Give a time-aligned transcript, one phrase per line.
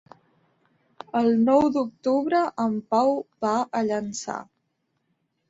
[1.19, 3.13] El nou d'octubre en Pau
[3.47, 4.41] va a Llançà.